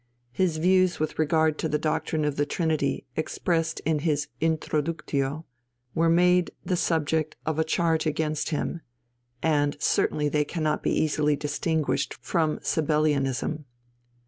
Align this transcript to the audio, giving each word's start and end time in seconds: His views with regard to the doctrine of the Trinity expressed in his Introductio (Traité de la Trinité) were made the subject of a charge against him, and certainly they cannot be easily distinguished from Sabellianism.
His 0.31 0.57
views 0.57 0.99
with 0.99 1.19
regard 1.19 1.59
to 1.59 1.69
the 1.69 1.77
doctrine 1.77 2.25
of 2.25 2.35
the 2.35 2.45
Trinity 2.47 3.05
expressed 3.15 3.81
in 3.81 3.99
his 3.99 4.29
Introductio 4.41 4.63
(Traité 4.63 5.05
de 5.05 5.17
la 5.21 5.29
Trinité) 5.29 5.43
were 5.93 6.09
made 6.09 6.51
the 6.65 6.75
subject 6.75 7.35
of 7.45 7.59
a 7.59 7.63
charge 7.63 8.07
against 8.07 8.49
him, 8.49 8.81
and 9.43 9.77
certainly 9.79 10.27
they 10.27 10.43
cannot 10.43 10.81
be 10.81 10.89
easily 10.89 11.35
distinguished 11.35 12.15
from 12.15 12.57
Sabellianism. 12.63 13.65